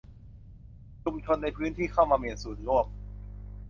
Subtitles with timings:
[1.03, 2.85] ชุมชนในพื้นที่เข้ามามีส่วนร่วม